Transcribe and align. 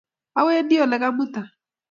Awendi 0.39 0.81
ole 0.83 0.97
ka'muta. 1.03 1.41